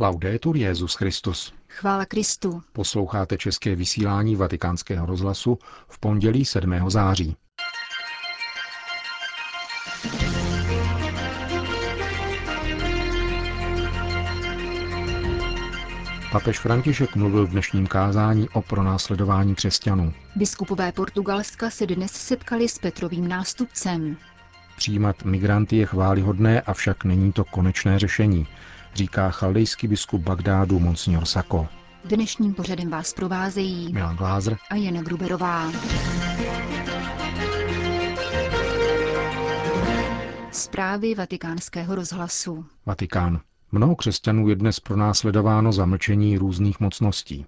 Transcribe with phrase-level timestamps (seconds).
[0.00, 1.52] Laudetur Jezus Christus.
[1.68, 2.62] Chvála Kristu.
[2.72, 6.90] Posloucháte české vysílání Vatikánského rozhlasu v pondělí 7.
[6.90, 7.36] září.
[16.32, 20.14] Papež František mluvil v dnešním kázání o pronásledování křesťanů.
[20.36, 24.16] Biskupové Portugalska se dnes setkali s Petrovým nástupcem.
[24.76, 28.46] Přijímat migranty je chválihodné, avšak není to konečné řešení,
[28.98, 31.68] říká chaldejský biskup Bagdádu Monsignor Sako.
[32.04, 35.72] Dnešním pořadem vás provázejí Milan Glázer a Jana Gruberová.
[40.50, 42.64] Zprávy vatikánského rozhlasu.
[42.86, 43.40] Vatikán.
[43.72, 47.46] Mnoho křesťanů je dnes pronásledováno za mlčení různých mocností.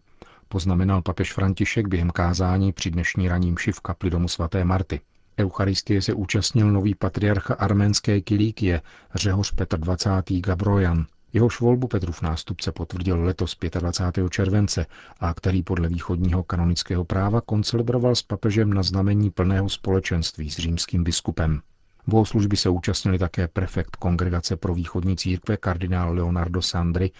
[0.48, 5.00] Poznamenal papež František během kázání při dnešní raním v kapli domu svaté Marty.
[5.38, 8.80] Eucharistie se účastnil nový patriarcha arménské Kilíkie,
[9.14, 10.10] řehoř Petr 20.
[10.40, 11.06] Gabrojan.
[11.32, 14.30] Jehož volbu Petrův nástupce potvrdil letos 25.
[14.30, 14.86] července
[15.20, 21.04] a který podle východního kanonického práva koncelebroval s papežem na znamení plného společenství s římským
[21.04, 21.60] biskupem.
[22.06, 27.10] Bohoslužby se účastnili také prefekt Kongregace pro východní církve kardinál Leonardo Sandri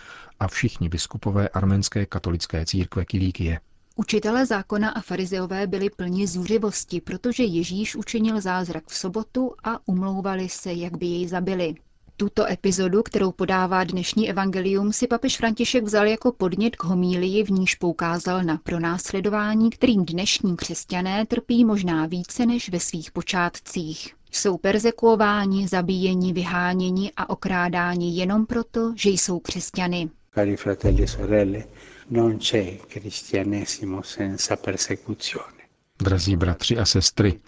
[0.40, 3.60] a všichni biskupové arménské katolické církve Kilíkie.
[3.96, 10.48] Učitelé zákona a farizeové byli plni zůřivosti, protože Ježíš učinil zázrak v sobotu a umlouvali
[10.48, 11.74] se, jak by jej zabili.
[12.20, 17.50] Tuto epizodu, kterou podává dnešní evangelium, si papež František vzal jako podnět k homílii, v
[17.50, 24.14] níž poukázal na pronásledování, kterým dnešní křesťané trpí možná více než ve svých počátcích.
[24.30, 30.10] Jsou persekuováni, zabíjeni, vyháněni a okrádáni jenom proto, že jsou křesťany.
[30.34, 31.64] Cari fratelli e sorelle,
[32.10, 35.62] non c'è cristianesimo senza persecuzione.
[36.02, 37.41] Drazí bratři a sestry,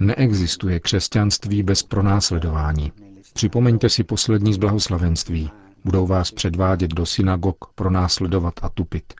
[0.00, 2.92] neexistuje křesťanství bez pronásledování.
[3.32, 5.50] Připomeňte si poslední z blahoslavenství.
[5.84, 9.14] Budou vás předvádět do synagog, pronásledovat a tupit.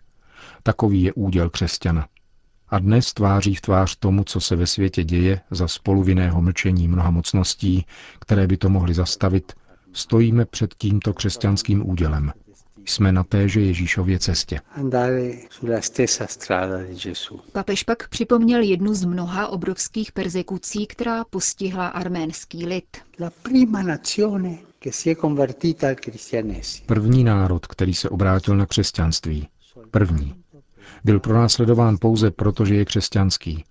[0.62, 2.06] Takový je úděl křesťana.
[2.68, 7.10] A dnes tváří v tvář tomu, co se ve světě děje, za spoluvinného mlčení mnoha
[7.10, 7.86] mocností,
[8.20, 9.52] které by to mohly zastavit,
[9.92, 12.32] stojíme před tímto křesťanským údělem.
[12.84, 14.60] Jsme na téže Ježíšově cestě.
[17.52, 22.96] Papež pak připomněl jednu z mnoha obrovských persekucí, která postihla arménský lid.
[26.86, 29.48] První národ, který se obrátil na křesťanství.
[29.90, 30.34] První.
[31.04, 33.64] Byl pronásledován pouze proto, že je křesťanský.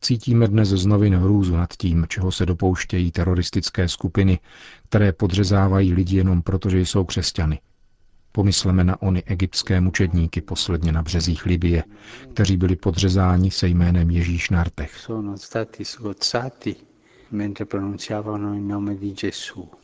[0.00, 4.38] Cítíme dnes z novin hrůzu nad tím, čeho se dopouštějí teroristické skupiny,
[4.88, 7.60] které podřezávají lidi jenom proto, že jsou křesťany.
[8.36, 11.84] Pomysleme na ony egyptské mučedníky posledně na březích Libie,
[12.32, 15.08] kteří byli podřezáni se jménem Ježíš na rtech.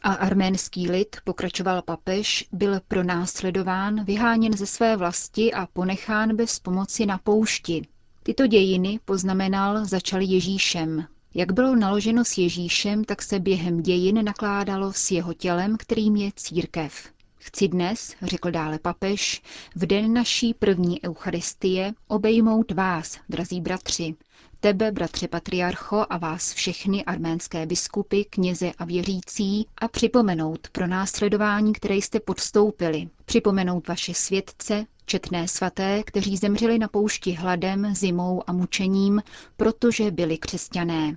[0.02, 7.06] A arménský lid, pokračoval papež, byl pronásledován, vyháněn ze své vlasti a ponechán bez pomoci
[7.06, 7.86] na poušti.
[8.22, 11.04] Tyto dějiny, poznamenal, začaly Ježíšem.
[11.34, 16.30] Jak bylo naloženo s Ježíšem, tak se během dějin nakládalo s jeho tělem, kterým je
[16.36, 17.12] církev.
[17.44, 19.42] Chci dnes, řekl dále papež,
[19.76, 24.14] v den naší první eucharistie obejmout vás, drazí bratři,
[24.60, 31.72] tebe, bratře patriarcho, a vás všechny arménské biskupy, kněze a věřící a připomenout pro následování,
[31.72, 38.52] které jste podstoupili, připomenout vaše světce, četné svaté, kteří zemřeli na poušti hladem, zimou a
[38.52, 39.22] mučením,
[39.56, 41.16] protože byli křesťané.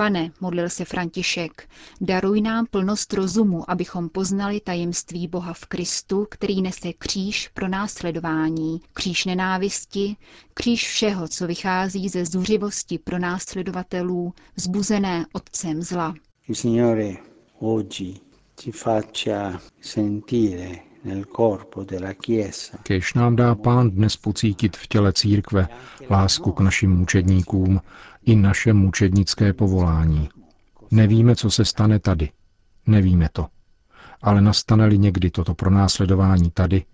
[0.00, 1.68] Pane, modlil se František,
[2.00, 8.80] daruj nám plnost rozumu, abychom poznali tajemství Boha v Kristu, který nese kříž pro následování,
[8.92, 10.16] kříž nenávisti,
[10.54, 16.14] kříž všeho, co vychází ze zuřivosti pro následovatelů, zbuzené Otcem zla.
[16.52, 17.14] Signore
[17.58, 18.14] oggi
[18.56, 20.87] ci faccia sentire
[22.82, 25.68] Kež nám dá pán dnes pocítit v těle církve
[26.10, 27.80] lásku k našim mučedníkům
[28.24, 30.28] i naše mučednické povolání.
[30.90, 32.30] Nevíme, co se stane tady.
[32.86, 33.46] Nevíme to.
[34.22, 36.84] Ale nastane-li někdy toto pronásledování tady,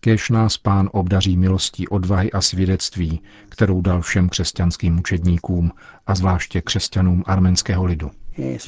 [0.00, 5.70] kež nás pán obdaří milostí odvahy a svědectví, kterou dal všem křesťanským mučedníkům
[6.06, 8.10] a zvláště křesťanům arménského lidu.
[8.38, 8.58] E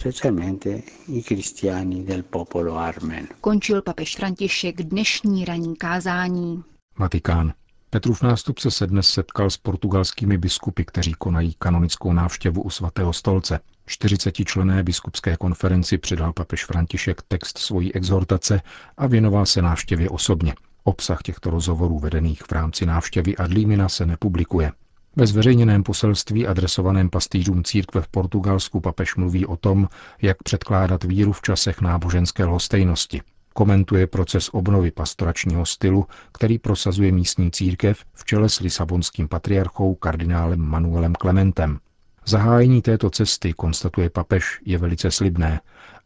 [3.41, 6.65] Končil papež František dnešní ranní kázání.
[6.99, 7.53] Vatikán.
[7.91, 13.61] Petrův nástupce se dnes setkal s portugalskými biskupy, kteří konají kanonickou návštěvu u svatého stolce.
[13.87, 18.61] 40 člené biskupské konferenci předal papež František text svojí exhortace
[18.97, 20.55] a věnoval se návštěvě osobně.
[20.85, 24.73] Obsah těchto rozhovorů vedených v rámci návštěvy Adlímina se nepublikuje.
[25.17, 29.89] Ve zveřejněném poselství adresovaném pastýřům církve v Portugalsku papež mluví o tom,
[30.23, 33.23] jak předkládat víru v časech náboženské lhostejnosti.
[33.53, 40.61] Komentuje proces obnovy pastoračního stylu, který prosazuje místní církev v čele s lisabonským patriarchou kardinálem
[40.61, 41.79] Manuelem Klementem.
[42.27, 45.61] Zahájení této cesty, konstatuje papež, je velice slibné,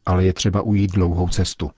[0.06, 1.70] ale je třeba ujít dlouhou cestu.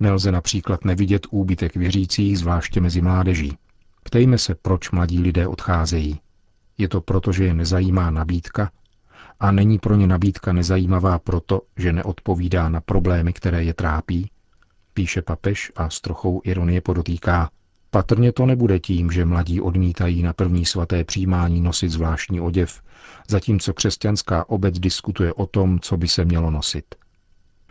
[0.00, 3.58] Nelze například nevidět úbytek věřících, zvláště mezi mládeží.
[4.02, 6.20] Ptejme se, proč mladí lidé odcházejí.
[6.78, 8.70] Je to proto, že je nezajímá nabídka
[9.40, 14.30] a není pro ně nabídka nezajímavá proto, že neodpovídá na problémy, které je trápí?
[14.94, 17.50] Píše papež a s trochou ironie podotýká,
[17.90, 22.82] patrně to nebude tím, že mladí odmítají na první svaté přijímání nosit zvláštní oděv,
[23.28, 26.84] zatímco křesťanská obec diskutuje o tom, co by se mělo nosit.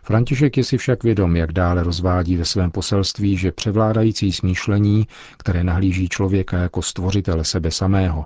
[0.03, 5.07] František je si však vědom, jak dále rozvádí ve svém poselství, že převládající smýšlení,
[5.37, 8.25] které nahlíží člověka jako stvořitele sebe samého,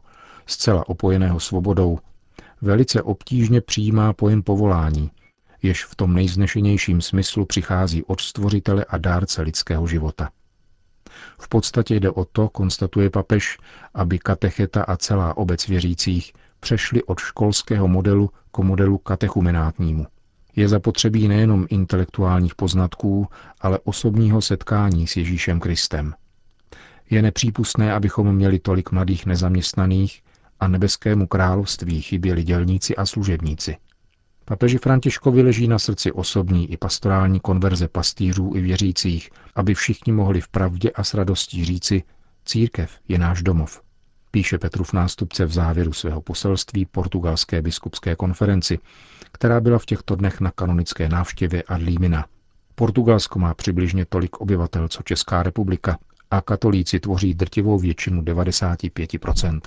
[0.50, 2.00] zcela opojeného svobodou,
[2.62, 5.12] velice obtížně přijímá pojem povolání,
[5.62, 10.30] jež v tom nejznešenějším smyslu přichází od stvořitele a dárce lidského života.
[11.40, 13.58] V podstatě jde o to, konstatuje papež,
[13.94, 20.08] aby katecheta a celá obec věřících přešli od školského modelu k modelu katechumenátnímu–
[20.60, 23.28] je zapotřebí nejenom intelektuálních poznatků,
[23.62, 26.14] ale osobního setkání s Ježíšem Kristem.
[27.10, 30.22] Je nepřípustné, abychom měli tolik mladých nezaměstnaných
[30.60, 33.78] a nebeskému království chyběli dělníci a služebníci.
[34.46, 40.42] Papeži Františkovi leží na srdci osobní i pastorální konverze pastýřů i věřících, aby všichni mohli
[40.42, 42.04] v pravdě a s radostí říci,
[42.46, 43.82] církev je náš domov
[44.32, 48.80] píše Petrův nástupce v závěru svého poselství portugalské biskupské konferenci,
[49.32, 52.26] která byla v těchto dnech na kanonické návštěvě Adlímina.
[52.76, 55.98] Portugalsko má přibližně tolik obyvatel, co Česká republika
[56.32, 59.60] a katolíci tvoří drtivou většinu 95%.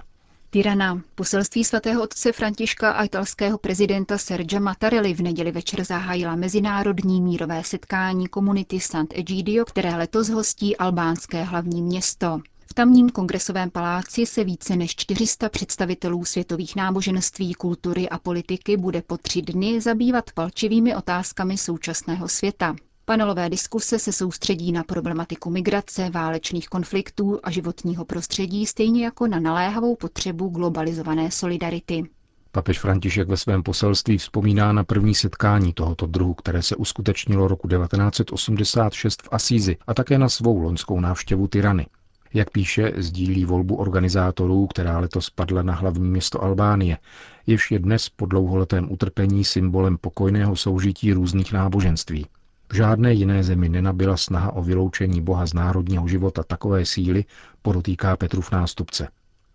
[0.54, 1.00] Tirana.
[1.14, 7.64] Poselství svatého otce Františka a italského prezidenta Sergia Mattarelli v neděli večer zahájila mezinárodní mírové
[7.64, 12.40] setkání komunity Sant'Egidio, které letos hostí albánské hlavní město.
[12.70, 19.02] V tamním kongresovém paláci se více než 400 představitelů světových náboženství, kultury a politiky bude
[19.02, 22.76] po tři dny zabývat palčivými otázkami současného světa.
[23.04, 29.40] Panelové diskuse se soustředí na problematiku migrace, válečných konfliktů a životního prostředí, stejně jako na
[29.40, 32.04] naléhavou potřebu globalizované solidarity.
[32.52, 37.68] Papež František ve svém poselství vzpomíná na první setkání tohoto druhu, které se uskutečnilo roku
[37.68, 41.86] 1986 v Asízi a také na svou loňskou návštěvu Tyrany.
[42.34, 46.98] Jak píše, sdílí volbu organizátorů, která letos padla na hlavní město Albánie,
[47.46, 52.26] jež je dnes po dlouholetém utrpení symbolem pokojného soužití různých náboženství.
[52.72, 57.24] V žádné jiné zemi nenabila snaha o vyloučení Boha z národního života takové síly,
[57.62, 59.08] podotýká Petrův nástupce.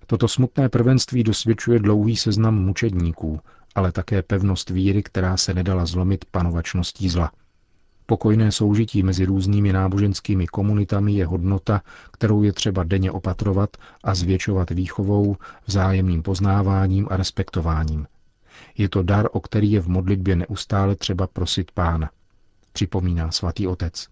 [0.08, 3.40] Toto smutné prvenství dosvědčuje dlouhý seznam mučedníků,
[3.76, 7.32] ale také pevnost víry, která se nedala zlomit panovačností zla–
[8.10, 11.82] Pokojné soužití mezi různými náboženskými komunitami je hodnota,
[12.12, 13.70] kterou je třeba denně opatrovat
[14.04, 15.36] a zvětšovat výchovou,
[15.66, 18.08] vzájemným poznáváním a respektováním.
[18.78, 22.10] Je to dar, o který je v modlitbě neustále třeba prosit pána,
[22.78, 24.08] připomíná svatý otec.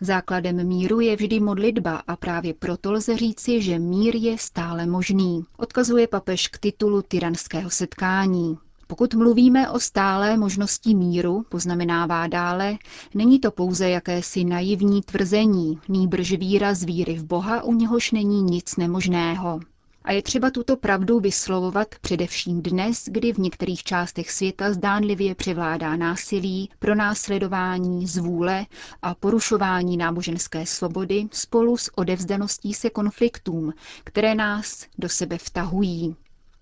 [0.00, 5.44] Základem míru je vždy modlitba a právě proto lze říci, že mír je stále možný,
[5.56, 8.58] odkazuje papež k titulu tyranského setkání.
[8.86, 12.76] Pokud mluvíme o stálé možnosti míru, poznamenává dále,
[13.14, 18.76] není to pouze jakési naivní tvrzení, nýbrž výraz víry v Boha, u něhož není nic
[18.76, 19.60] nemožného.
[20.04, 25.96] A je třeba tuto pravdu vyslovovat především dnes, kdy v některých částech světa zdánlivě převládá
[25.96, 28.66] násilí, pronásledování, zvůle
[29.02, 33.72] a porušování náboženské svobody spolu s odevzdaností se konfliktům,
[34.04, 36.16] které nás do sebe vtahují.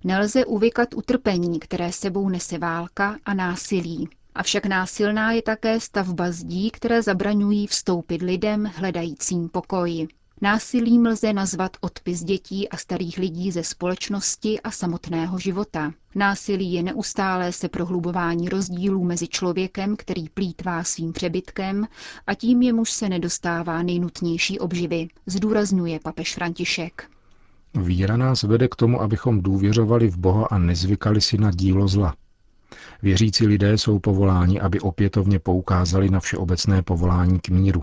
[0.04, 4.08] Nelze uvykat utrpení, které sebou nese válka a násilí.
[4.34, 10.08] Avšak násilná je také stavba zdí, které zabraňují vstoupit lidem hledajícím pokoj.
[10.42, 15.92] Násilím lze nazvat odpis dětí a starých lidí ze společnosti a samotného života.
[16.14, 21.86] Násilí je neustálé se prohlubování rozdílů mezi člověkem, který plítvá svým přebytkem
[22.26, 27.10] a tím jemuž se nedostává nejnutnější obživy, zdůrazňuje papež František.
[27.74, 32.14] Víra nás vede k tomu, abychom důvěřovali v Boha a nezvykali si na dílo zla.
[33.02, 37.82] Věřící lidé jsou povoláni, aby opětovně poukázali na všeobecné povolání k míru,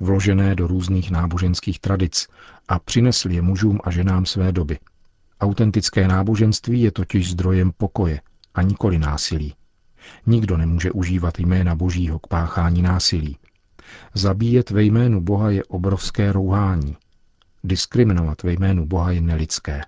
[0.00, 2.26] vložené do různých náboženských tradic
[2.68, 4.78] a přinesli je mužům a ženám své doby.
[5.40, 8.20] Autentické náboženství je totiž zdrojem pokoje
[8.54, 9.54] a nikoli násilí.
[10.26, 13.36] Nikdo nemůže užívat jména Božího k páchání násilí.
[14.14, 16.96] Zabíjet ve jménu Boha je obrovské rouhání–
[17.64, 19.80] Diskriminovat ve jménu Boha je nelidské.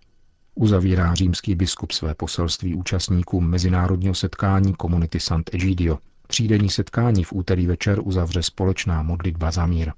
[0.55, 5.99] Uzavírá římský biskup své poselství účastníkům mezinárodního setkání komunity Sant'Egidio.
[6.27, 9.93] Třídenní setkání v úterý večer uzavře společná modlitba za mír.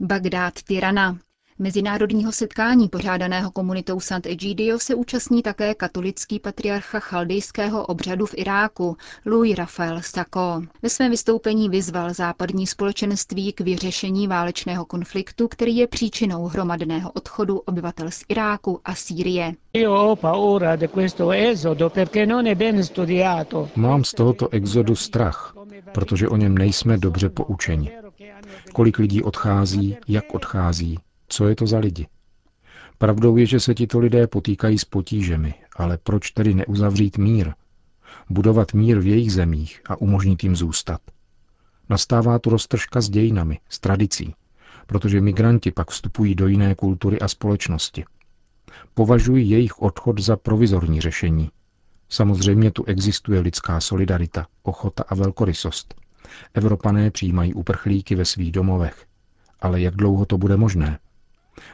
[0.00, 1.18] Bagdád Tirana.
[1.62, 8.96] Mezinárodního setkání pořádaného komunitou Sant Egidio se účastní také katolický patriarcha chaldejského obřadu v Iráku,
[9.26, 10.62] Louis Rafael Sako.
[10.82, 17.58] Ve svém vystoupení vyzval západní společenství k vyřešení válečného konfliktu, který je příčinou hromadného odchodu
[17.58, 19.54] obyvatel z Iráku a Sýrie.
[23.76, 25.54] Mám z tohoto exodu strach,
[25.92, 27.90] protože o něm nejsme dobře poučeni.
[28.72, 30.98] Kolik lidí odchází, jak odchází,
[31.32, 32.06] co je to za lidi?
[32.98, 37.52] Pravdou je, že se tito lidé potýkají s potížemi, ale proč tedy neuzavřít mír?
[38.30, 41.00] Budovat mír v jejich zemích a umožnit jim zůstat.
[41.88, 44.34] Nastává tu roztržka s dějinami, s tradicí,
[44.86, 48.04] protože migranti pak vstupují do jiné kultury a společnosti.
[48.94, 51.50] Považuji jejich odchod za provizorní řešení.
[52.08, 55.94] Samozřejmě tu existuje lidská solidarita, ochota a velkorysost.
[56.54, 59.06] Evropané přijímají uprchlíky ve svých domovech.
[59.60, 60.98] Ale jak dlouho to bude možné?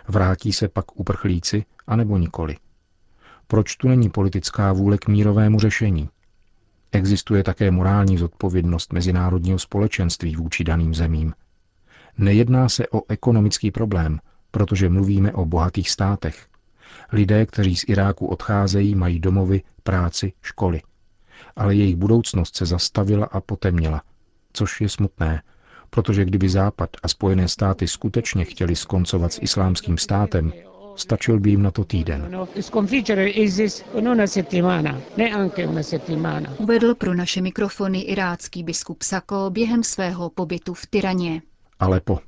[0.08, 2.56] Vrátí se pak uprchlíci, anebo nikoli?
[3.46, 6.08] Proč tu není politická vůle k mírovému řešení?
[6.92, 11.34] Existuje také morální zodpovědnost mezinárodního společenství vůči daným zemím.
[12.18, 16.46] Nejedná se o ekonomický problém, protože mluvíme o bohatých státech.
[17.12, 20.82] Lidé, kteří z Iráku odcházejí, mají domovy, práci, školy.
[21.56, 24.02] Ale jejich budoucnost se zastavila a potemněla,
[24.52, 25.42] což je smutné,
[25.96, 30.52] protože kdyby Západ a Spojené státy skutečně chtěli skoncovat s islámským státem,
[30.96, 32.38] stačil by jim na to týden.
[36.58, 41.42] Uvedl pro naše mikrofony irácký biskup Sako během svého pobytu v Tyraně.
[41.78, 42.18] Alepo.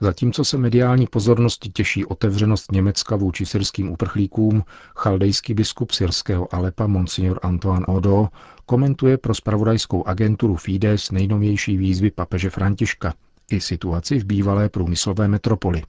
[0.00, 4.62] Zatímco se mediální pozornosti těší otevřenost Německa vůči syrským uprchlíkům,
[4.96, 8.28] chaldejský biskup syrského Alepa Monsignor Antoine Odo
[8.72, 13.14] komentuje pro spravodajskou agenturu Fides nejnovější výzvy papeže Františka
[13.50, 15.82] i situaci v bývalé průmyslové metropoli.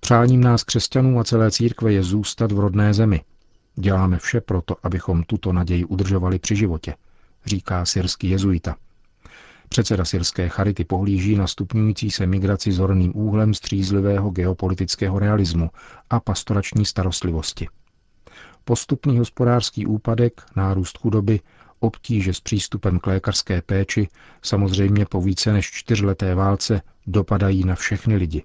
[0.00, 3.20] Přáním nás křesťanů a celé církve je zůstat v rodné zemi.
[3.74, 6.94] Děláme vše proto, abychom tuto naději udržovali při životě,
[7.46, 8.76] říká syrský jezuita.
[9.68, 15.70] Předseda syrské charity pohlíží na stupňující se migraci zorným úhlem střízlivého geopolitického realismu
[16.10, 17.68] a pastorační starostlivosti.
[18.64, 21.40] Postupný hospodářský úpadek, nárůst chudoby,
[21.82, 24.08] obtíže s přístupem k lékařské péči
[24.42, 28.42] samozřejmě po více než čtyřleté válce dopadají na všechny lidi.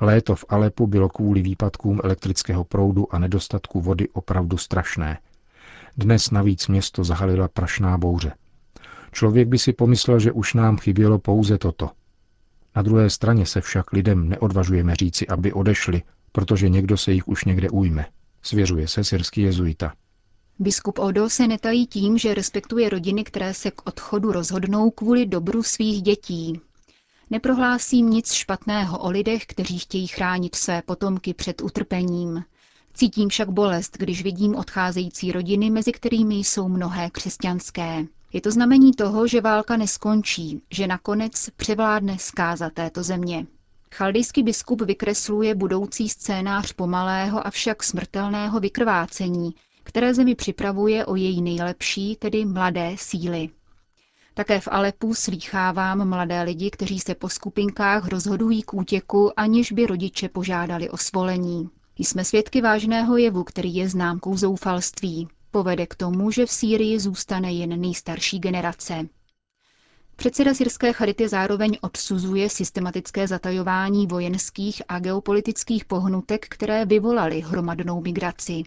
[0.00, 5.18] Léto v Alepu bylo kvůli výpadkům elektrického proudu a nedostatku vody opravdu strašné.
[5.96, 8.32] Dnes navíc město zahalila prašná bouře.
[9.12, 11.90] Člověk by si pomyslel, že už nám chybělo pouze toto.
[12.76, 16.02] Na druhé straně se však lidem neodvažujeme říci, aby odešli,
[16.32, 18.06] protože někdo se jich už někde ujme.
[18.42, 19.92] Svěřuje se syrský jezuita.
[20.62, 25.62] Biskup Odo se netají tím, že respektuje rodiny, které se k odchodu rozhodnou kvůli dobru
[25.62, 26.60] svých dětí.
[27.30, 32.44] Neprohlásím nic špatného o lidech, kteří chtějí chránit své potomky před utrpením.
[32.94, 38.04] Cítím však bolest, když vidím odcházející rodiny, mezi kterými jsou mnohé křesťanské.
[38.32, 43.46] Je to znamení toho, že válka neskončí, že nakonec převládne zkáza této země.
[43.94, 49.54] Chaldejský biskup vykresluje budoucí scénář pomalého, avšak smrtelného vykrvácení,
[49.90, 53.48] které zemi připravuje o její nejlepší, tedy mladé síly.
[54.34, 59.86] Také v Alepu slýchávám mladé lidi, kteří se po skupinkách rozhodují k útěku, aniž by
[59.86, 61.70] rodiče požádali o svolení.
[61.98, 65.28] Jsme svědky vážného jevu, který je známkou zoufalství.
[65.50, 69.08] Povede k tomu, že v Sýrii zůstane jen nejstarší generace.
[70.16, 78.62] Předseda syrské charity zároveň odsuzuje systematické zatajování vojenských a geopolitických pohnutek, které vyvolaly hromadnou migraci.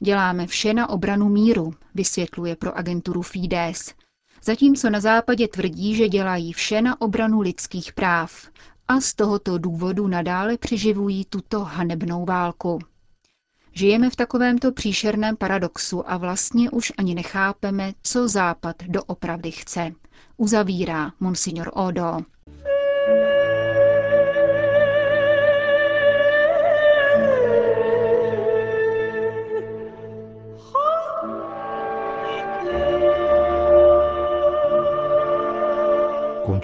[0.00, 3.94] Děláme vše na obranu míru, vysvětluje pro agenturu Fides,
[4.42, 8.48] zatímco na západě tvrdí, že dělají vše na obranu lidských práv
[8.88, 12.78] a z tohoto důvodu nadále přiživují tuto hanebnou válku.
[13.72, 19.92] Žijeme v takovémto příšerném paradoxu a vlastně už ani nechápeme, co Západ doopravdy chce.
[20.36, 22.18] Uzavírá monsignor Odo.